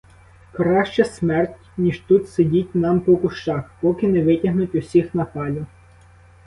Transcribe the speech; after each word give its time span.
Краще 0.51 1.05
смерть, 1.05 1.55
ніж 1.77 1.99
тут 1.99 2.29
сидіть 2.29 2.75
нам 2.75 2.99
по 3.01 3.17
кущах, 3.17 3.71
поки 3.81 4.07
не 4.07 4.23
витягнуть 4.23 4.75
усіх 4.75 5.15
на 5.15 5.25
палю! 5.25 5.65